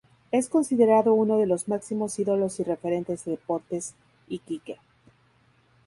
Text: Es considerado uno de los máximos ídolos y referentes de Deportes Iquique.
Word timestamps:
Es 0.31 0.49
considerado 0.49 1.13
uno 1.13 1.37
de 1.37 1.45
los 1.45 1.67
máximos 1.67 2.17
ídolos 2.17 2.59
y 2.59 2.63
referentes 2.63 3.23
de 3.23 3.33
Deportes 3.33 3.93
Iquique. 4.29 4.77